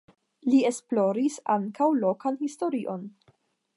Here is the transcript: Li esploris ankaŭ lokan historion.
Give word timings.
Li 0.53 0.61
esploris 0.69 1.37
ankaŭ 1.57 1.91
lokan 1.99 2.39
historion. 2.41 3.05